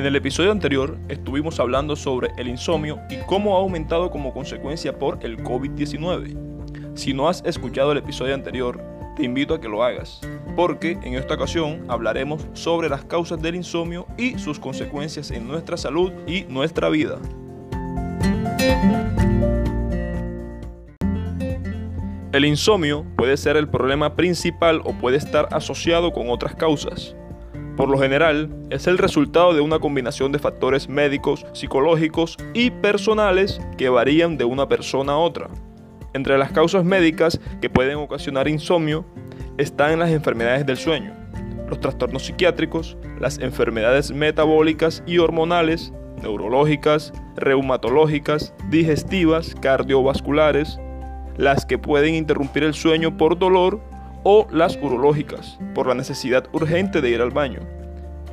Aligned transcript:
En 0.00 0.06
el 0.06 0.16
episodio 0.16 0.50
anterior 0.50 0.96
estuvimos 1.10 1.60
hablando 1.60 1.94
sobre 1.94 2.30
el 2.38 2.48
insomnio 2.48 2.98
y 3.10 3.18
cómo 3.26 3.54
ha 3.54 3.60
aumentado 3.60 4.10
como 4.10 4.32
consecuencia 4.32 4.98
por 4.98 5.18
el 5.20 5.36
COVID-19. 5.44 6.96
Si 6.96 7.12
no 7.12 7.28
has 7.28 7.44
escuchado 7.44 7.92
el 7.92 7.98
episodio 7.98 8.34
anterior, 8.34 8.82
te 9.14 9.24
invito 9.24 9.52
a 9.52 9.60
que 9.60 9.68
lo 9.68 9.84
hagas, 9.84 10.22
porque 10.56 10.92
en 11.02 11.16
esta 11.16 11.34
ocasión 11.34 11.84
hablaremos 11.88 12.46
sobre 12.54 12.88
las 12.88 13.04
causas 13.04 13.42
del 13.42 13.56
insomnio 13.56 14.06
y 14.16 14.38
sus 14.38 14.58
consecuencias 14.58 15.30
en 15.30 15.46
nuestra 15.46 15.76
salud 15.76 16.12
y 16.26 16.44
nuestra 16.44 16.88
vida. 16.88 17.18
El 22.32 22.46
insomnio 22.46 23.04
puede 23.18 23.36
ser 23.36 23.58
el 23.58 23.68
problema 23.68 24.16
principal 24.16 24.80
o 24.84 24.94
puede 24.94 25.18
estar 25.18 25.48
asociado 25.52 26.10
con 26.14 26.30
otras 26.30 26.54
causas. 26.54 27.14
Por 27.76 27.88
lo 27.88 27.98
general, 27.98 28.50
es 28.70 28.86
el 28.86 28.98
resultado 28.98 29.54
de 29.54 29.60
una 29.60 29.78
combinación 29.78 30.32
de 30.32 30.38
factores 30.38 30.88
médicos, 30.88 31.46
psicológicos 31.52 32.36
y 32.52 32.70
personales 32.70 33.60
que 33.78 33.88
varían 33.88 34.36
de 34.36 34.44
una 34.44 34.68
persona 34.68 35.12
a 35.12 35.18
otra. 35.18 35.48
Entre 36.12 36.36
las 36.36 36.52
causas 36.52 36.84
médicas 36.84 37.40
que 37.60 37.70
pueden 37.70 37.96
ocasionar 37.96 38.48
insomnio 38.48 39.06
están 39.58 39.98
las 39.98 40.10
enfermedades 40.10 40.66
del 40.66 40.76
sueño, 40.76 41.14
los 41.68 41.80
trastornos 41.80 42.26
psiquiátricos, 42.26 42.96
las 43.18 43.38
enfermedades 43.38 44.10
metabólicas 44.10 45.02
y 45.06 45.18
hormonales, 45.18 45.92
neurológicas, 46.22 47.12
reumatológicas, 47.36 48.52
digestivas, 48.68 49.54
cardiovasculares, 49.60 50.78
las 51.36 51.64
que 51.64 51.78
pueden 51.78 52.14
interrumpir 52.14 52.64
el 52.64 52.74
sueño 52.74 53.16
por 53.16 53.38
dolor 53.38 53.80
o 54.22 54.46
las 54.50 54.76
urológicas, 54.76 55.58
por 55.74 55.86
la 55.86 55.94
necesidad 55.94 56.44
urgente 56.52 57.00
de 57.00 57.10
ir 57.10 57.20
al 57.20 57.30
baño. 57.30 57.60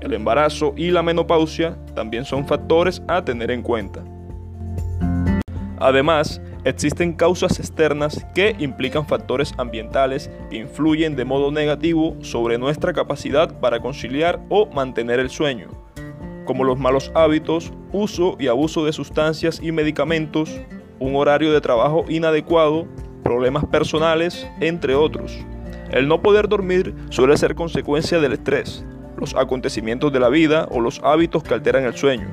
El 0.02 0.14
embarazo 0.14 0.74
y 0.76 0.92
la 0.92 1.04
menopausia 1.04 1.78
también 1.96 2.26
son 2.26 2.48
factores 2.48 3.02
a 3.08 3.24
tener 3.24 3.52
en 3.52 3.62
cuenta. 3.62 4.04
Además, 5.80 6.42
existen 6.64 7.14
causas 7.14 7.60
externas 7.60 8.26
que 8.34 8.56
implican 8.60 9.06
factores 9.06 9.54
ambientales 9.58 10.30
que 10.50 10.58
influyen 10.58 11.16
de 11.16 11.26
modo 11.26 11.52
negativo 11.52 12.16
sobre 12.22 12.58
nuestra 12.58 12.94
capacidad 12.94 13.60
para 13.60 13.80
conciliar 13.80 14.40
o 14.50 14.68
mantener 14.68 15.20
el 15.20 15.30
sueño, 15.30 15.68
como 16.46 16.64
los 16.64 16.80
malos 16.80 17.12
hábitos, 17.14 17.72
uso 17.92 18.38
y 18.40 18.48
abuso 18.48 18.86
de 18.86 18.94
sustancias 18.94 19.60
y 19.62 19.72
medicamentos, 19.72 20.60
un 21.00 21.16
horario 21.16 21.54
de 21.54 21.62
trabajo 21.62 22.06
inadecuado, 22.10 22.88
problemas 23.24 23.66
personales, 23.66 24.48
entre 24.60 24.96
otros. 24.96 25.46
El 25.92 26.08
no 26.08 26.22
poder 26.22 26.50
dormir 26.50 26.94
suele 27.10 27.38
ser 27.38 27.56
consecuencia 27.56 28.20
del 28.20 28.34
estrés, 28.34 28.86
los 29.18 29.36
acontecimientos 29.36 30.12
de 30.12 30.20
la 30.20 30.30
vida 30.30 30.68
o 30.70 30.82
los 30.82 31.00
hábitos 31.04 31.44
que 31.44 31.54
alteran 31.54 31.86
el 31.86 31.96
sueño. 31.96 32.28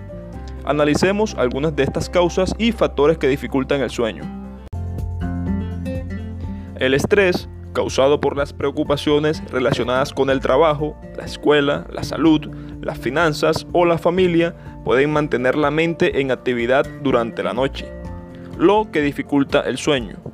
Analicemos 0.64 1.34
algunas 1.38 1.76
de 1.76 1.84
estas 1.84 2.10
causas 2.10 2.54
y 2.58 2.72
factores 2.72 3.18
que 3.18 3.28
dificultan 3.28 3.80
el 3.82 3.90
sueño. 3.90 4.22
El 6.76 6.94
estrés, 6.94 7.48
causado 7.72 8.20
por 8.20 8.36
las 8.36 8.52
preocupaciones 8.52 9.42
relacionadas 9.50 10.12
con 10.12 10.30
el 10.30 10.40
trabajo, 10.40 10.96
la 11.16 11.24
escuela, 11.24 11.86
la 11.92 12.02
salud, 12.02 12.48
las 12.80 12.98
finanzas 12.98 13.66
o 13.72 13.84
la 13.84 13.98
familia, 13.98 14.56
pueden 14.84 15.12
mantener 15.12 15.56
la 15.56 15.70
mente 15.70 16.20
en 16.20 16.30
actividad 16.30 16.86
durante 17.02 17.42
la 17.42 17.52
noche, 17.52 17.86
lo 18.58 18.90
que 18.90 19.00
dificulta 19.00 19.60
el 19.60 19.78
sueño. 19.78 20.33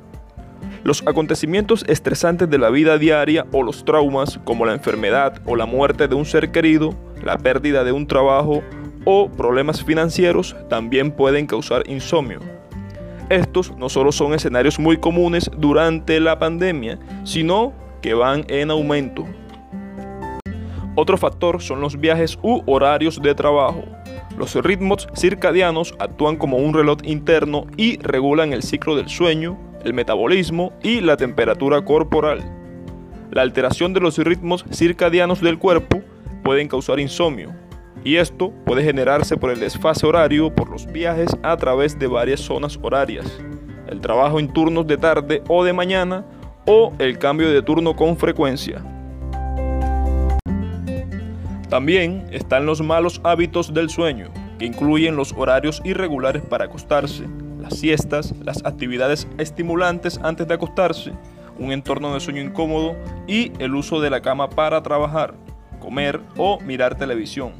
Los 0.83 1.03
acontecimientos 1.05 1.85
estresantes 1.87 2.49
de 2.49 2.57
la 2.57 2.71
vida 2.71 2.97
diaria 2.97 3.45
o 3.51 3.61
los 3.61 3.85
traumas 3.85 4.39
como 4.43 4.65
la 4.65 4.73
enfermedad 4.73 5.39
o 5.45 5.55
la 5.55 5.67
muerte 5.67 6.07
de 6.07 6.15
un 6.15 6.25
ser 6.25 6.51
querido, 6.51 6.95
la 7.23 7.37
pérdida 7.37 7.83
de 7.83 7.91
un 7.91 8.07
trabajo 8.07 8.63
o 9.05 9.29
problemas 9.29 9.83
financieros 9.83 10.55
también 10.69 11.11
pueden 11.11 11.45
causar 11.45 11.83
insomnio. 11.87 12.39
Estos 13.29 13.77
no 13.77 13.89
solo 13.89 14.11
son 14.11 14.33
escenarios 14.33 14.79
muy 14.79 14.97
comunes 14.97 15.51
durante 15.55 16.19
la 16.19 16.39
pandemia, 16.39 16.97
sino 17.25 17.73
que 18.01 18.15
van 18.15 18.43
en 18.47 18.71
aumento. 18.71 19.25
Otro 20.95 21.15
factor 21.15 21.61
son 21.61 21.79
los 21.79 21.99
viajes 21.99 22.37
u 22.41 22.63
horarios 22.65 23.21
de 23.21 23.35
trabajo. 23.35 23.83
Los 24.35 24.55
ritmos 24.55 25.07
circadianos 25.15 25.93
actúan 25.99 26.37
como 26.37 26.57
un 26.57 26.73
reloj 26.73 26.97
interno 27.03 27.67
y 27.77 27.97
regulan 27.99 28.51
el 28.51 28.63
ciclo 28.63 28.95
del 28.95 29.07
sueño, 29.07 29.57
el 29.83 29.93
metabolismo 29.93 30.73
y 30.81 31.01
la 31.01 31.17
temperatura 31.17 31.83
corporal. 31.83 32.39
La 33.31 33.41
alteración 33.41 33.93
de 33.93 33.99
los 33.99 34.17
ritmos 34.17 34.65
circadianos 34.71 35.41
del 35.41 35.57
cuerpo 35.57 36.01
pueden 36.43 36.67
causar 36.67 36.99
insomnio, 36.99 37.53
y 38.03 38.15
esto 38.15 38.51
puede 38.65 38.83
generarse 38.83 39.37
por 39.37 39.51
el 39.51 39.59
desfase 39.59 40.05
horario 40.05 40.53
por 40.53 40.69
los 40.69 40.91
viajes 40.91 41.29
a 41.43 41.55
través 41.57 41.97
de 41.99 42.07
varias 42.07 42.41
zonas 42.41 42.79
horarias, 42.81 43.39
el 43.87 44.01
trabajo 44.01 44.39
en 44.39 44.51
turnos 44.51 44.87
de 44.87 44.97
tarde 44.97 45.43
o 45.47 45.63
de 45.63 45.73
mañana 45.73 46.25
o 46.65 46.93
el 46.99 47.17
cambio 47.17 47.49
de 47.49 47.61
turno 47.61 47.95
con 47.95 48.17
frecuencia. 48.17 48.83
También 51.69 52.25
están 52.31 52.65
los 52.65 52.81
malos 52.81 53.21
hábitos 53.23 53.73
del 53.73 53.89
sueño, 53.89 54.29
que 54.59 54.65
incluyen 54.65 55.15
los 55.15 55.31
horarios 55.31 55.81
irregulares 55.85 56.43
para 56.43 56.65
acostarse, 56.65 57.27
siestas, 57.71 58.33
las 58.43 58.65
actividades 58.65 59.27
estimulantes 59.37 60.19
antes 60.23 60.47
de 60.47 60.53
acostarse, 60.53 61.11
un 61.57 61.71
entorno 61.71 62.13
de 62.13 62.19
sueño 62.19 62.41
incómodo 62.41 62.95
y 63.27 63.51
el 63.59 63.75
uso 63.75 63.99
de 64.01 64.09
la 64.09 64.21
cama 64.21 64.49
para 64.49 64.81
trabajar, 64.81 65.33
comer 65.79 66.19
o 66.37 66.59
mirar 66.61 66.97
televisión. 66.97 67.53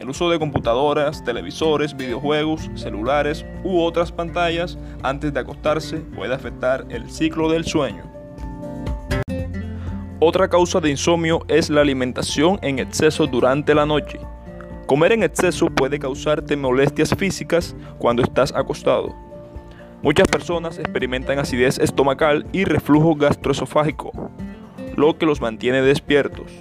El 0.00 0.08
uso 0.08 0.30
de 0.30 0.38
computadoras, 0.38 1.24
televisores, 1.24 1.96
videojuegos, 1.96 2.70
celulares 2.76 3.44
u 3.64 3.80
otras 3.80 4.12
pantallas 4.12 4.78
antes 5.02 5.32
de 5.34 5.40
acostarse 5.40 5.98
puede 5.98 6.34
afectar 6.34 6.86
el 6.88 7.10
ciclo 7.10 7.50
del 7.50 7.64
sueño. 7.64 8.04
Otra 10.20 10.48
causa 10.48 10.80
de 10.80 10.90
insomnio 10.90 11.44
es 11.48 11.70
la 11.70 11.80
alimentación 11.80 12.58
en 12.62 12.78
exceso 12.78 13.26
durante 13.26 13.74
la 13.74 13.86
noche. 13.86 14.18
Comer 14.86 15.12
en 15.12 15.22
exceso 15.22 15.66
puede 15.66 15.98
causarte 15.98 16.56
molestias 16.56 17.14
físicas 17.14 17.76
cuando 17.98 18.22
estás 18.22 18.52
acostado. 18.54 19.27
Muchas 20.00 20.28
personas 20.28 20.78
experimentan 20.78 21.40
acidez 21.40 21.80
estomacal 21.80 22.46
y 22.52 22.64
reflujo 22.64 23.16
gastroesofágico, 23.16 24.12
lo 24.94 25.18
que 25.18 25.26
los 25.26 25.40
mantiene 25.40 25.82
despiertos. 25.82 26.52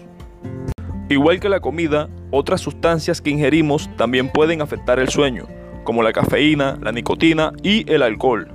Igual 1.08 1.40
que 1.40 1.48
la 1.48 1.60
comida, 1.60 2.10
otras 2.32 2.62
sustancias 2.62 3.22
que 3.22 3.30
ingerimos 3.30 3.90
también 3.96 4.30
pueden 4.30 4.64
afectar 4.64 4.98
el 4.98 5.10
sueño, 5.10 5.46
como 5.84 6.02
la 6.02 6.14
cafeína, 6.14 6.80
la 6.82 6.92
nicotina 6.92 7.54
y 7.62 7.90
el 7.92 8.02
alcohol. 8.02 8.50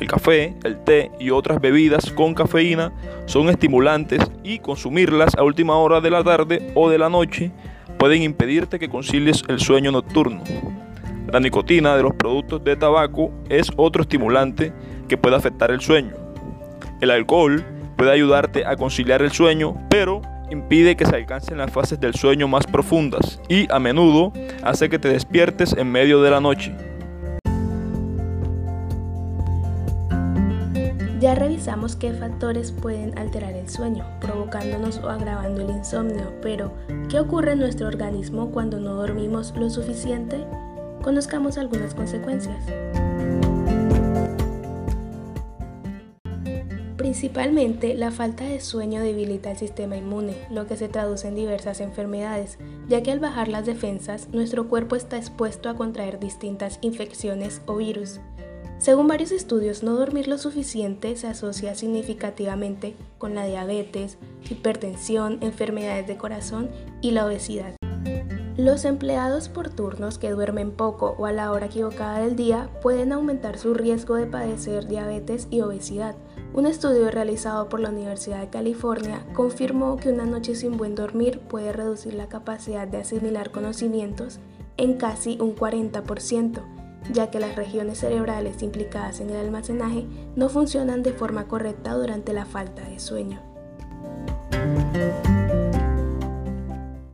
El 0.00 0.06
café, 0.08 0.54
el 0.64 0.82
té 0.82 1.10
y 1.20 1.28
otras 1.28 1.60
bebidas 1.60 2.10
con 2.10 2.32
cafeína 2.32 2.92
son 3.26 3.50
estimulantes 3.50 4.20
y 4.42 4.60
consumirlas 4.60 5.34
a 5.36 5.42
última 5.42 5.76
hora 5.76 6.00
de 6.00 6.10
la 6.10 6.24
tarde 6.24 6.72
o 6.74 6.88
de 6.88 6.98
la 6.98 7.10
noche 7.10 7.52
pueden 7.98 8.22
impedirte 8.22 8.78
que 8.78 8.88
concilies 8.88 9.42
el 9.48 9.60
sueño 9.60 9.92
nocturno. 9.92 10.42
La 11.32 11.40
nicotina 11.40 11.96
de 11.96 12.04
los 12.04 12.14
productos 12.14 12.62
de 12.62 12.76
tabaco 12.76 13.32
es 13.48 13.68
otro 13.76 14.02
estimulante 14.02 14.72
que 15.08 15.16
puede 15.16 15.34
afectar 15.34 15.72
el 15.72 15.80
sueño. 15.80 16.14
El 17.00 17.10
alcohol 17.10 17.64
puede 17.96 18.12
ayudarte 18.12 18.64
a 18.64 18.76
conciliar 18.76 19.22
el 19.22 19.32
sueño, 19.32 19.74
pero 19.90 20.22
impide 20.50 20.96
que 20.96 21.04
se 21.04 21.16
alcancen 21.16 21.58
las 21.58 21.72
fases 21.72 21.98
del 21.98 22.14
sueño 22.14 22.46
más 22.46 22.66
profundas 22.66 23.40
y 23.48 23.70
a 23.72 23.80
menudo 23.80 24.32
hace 24.62 24.88
que 24.88 25.00
te 25.00 25.08
despiertes 25.08 25.74
en 25.76 25.90
medio 25.90 26.22
de 26.22 26.30
la 26.30 26.40
noche. 26.40 26.72
Ya 31.18 31.34
revisamos 31.34 31.96
qué 31.96 32.12
factores 32.12 32.70
pueden 32.70 33.18
alterar 33.18 33.54
el 33.54 33.68
sueño, 33.68 34.06
provocándonos 34.20 34.98
o 34.98 35.08
agravando 35.08 35.62
el 35.62 35.70
insomnio, 35.70 36.32
pero 36.40 36.72
¿qué 37.08 37.18
ocurre 37.18 37.52
en 37.52 37.58
nuestro 37.58 37.88
organismo 37.88 38.52
cuando 38.52 38.78
no 38.78 38.94
dormimos 38.94 39.52
lo 39.56 39.68
suficiente? 39.70 40.46
Conozcamos 41.06 41.56
algunas 41.56 41.94
consecuencias. 41.94 42.56
Principalmente, 46.96 47.94
la 47.94 48.10
falta 48.10 48.42
de 48.42 48.58
sueño 48.58 49.00
debilita 49.00 49.52
el 49.52 49.56
sistema 49.56 49.96
inmune, 49.96 50.34
lo 50.50 50.66
que 50.66 50.76
se 50.76 50.88
traduce 50.88 51.28
en 51.28 51.36
diversas 51.36 51.80
enfermedades, 51.80 52.58
ya 52.88 53.04
que 53.04 53.12
al 53.12 53.20
bajar 53.20 53.46
las 53.46 53.66
defensas, 53.66 54.30
nuestro 54.32 54.66
cuerpo 54.66 54.96
está 54.96 55.16
expuesto 55.16 55.68
a 55.68 55.76
contraer 55.76 56.18
distintas 56.18 56.80
infecciones 56.80 57.62
o 57.66 57.76
virus. 57.76 58.18
Según 58.78 59.06
varios 59.06 59.30
estudios, 59.30 59.84
no 59.84 59.92
dormir 59.92 60.26
lo 60.26 60.38
suficiente 60.38 61.14
se 61.14 61.28
asocia 61.28 61.76
significativamente 61.76 62.96
con 63.18 63.36
la 63.36 63.46
diabetes, 63.46 64.18
hipertensión, 64.50 65.38
enfermedades 65.40 66.08
de 66.08 66.16
corazón 66.16 66.68
y 67.00 67.12
la 67.12 67.26
obesidad. 67.26 67.76
Los 68.56 68.86
empleados 68.86 69.50
por 69.50 69.68
turnos 69.68 70.16
que 70.16 70.30
duermen 70.30 70.70
poco 70.70 71.14
o 71.18 71.26
a 71.26 71.32
la 71.32 71.52
hora 71.52 71.66
equivocada 71.66 72.20
del 72.20 72.36
día 72.36 72.70
pueden 72.80 73.12
aumentar 73.12 73.58
su 73.58 73.74
riesgo 73.74 74.14
de 74.14 74.24
padecer 74.24 74.88
diabetes 74.88 75.46
y 75.50 75.60
obesidad. 75.60 76.16
Un 76.54 76.64
estudio 76.64 77.10
realizado 77.10 77.68
por 77.68 77.80
la 77.80 77.90
Universidad 77.90 78.40
de 78.40 78.48
California 78.48 79.26
confirmó 79.34 79.98
que 79.98 80.08
una 80.08 80.24
noche 80.24 80.54
sin 80.54 80.78
buen 80.78 80.94
dormir 80.94 81.40
puede 81.40 81.70
reducir 81.74 82.14
la 82.14 82.30
capacidad 82.30 82.88
de 82.88 82.96
asimilar 82.96 83.50
conocimientos 83.50 84.38
en 84.78 84.94
casi 84.94 85.36
un 85.38 85.54
40%, 85.54 86.62
ya 87.12 87.30
que 87.30 87.40
las 87.40 87.56
regiones 87.56 87.98
cerebrales 87.98 88.62
implicadas 88.62 89.20
en 89.20 89.28
el 89.28 89.36
almacenaje 89.36 90.06
no 90.34 90.48
funcionan 90.48 91.02
de 91.02 91.12
forma 91.12 91.46
correcta 91.46 91.92
durante 91.92 92.32
la 92.32 92.46
falta 92.46 92.88
de 92.88 93.00
sueño. 93.00 93.38